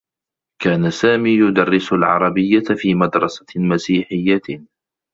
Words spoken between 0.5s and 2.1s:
كان سامي يدرّس